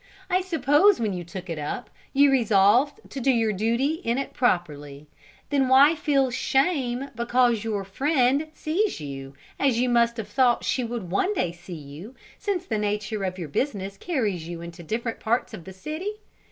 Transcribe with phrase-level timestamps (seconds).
[0.31, 4.33] I suppose when you took it up, you resolved to do your duty in it
[4.33, 5.05] properly;
[5.51, 10.83] then why feel shame because your friend sees you, as you must have thought she
[10.83, 14.81] would one day see you, since the nature of your new business carries you into
[14.81, 16.13] different parts of the city?